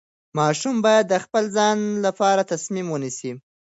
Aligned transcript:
ماشوم 0.37 0.75
باید 0.85 1.05
د 1.09 1.15
خپل 1.23 1.43
ځان 1.57 1.77
لپاره 2.05 2.47
تصمیم 2.51 2.87
ونیسي. 2.91 3.31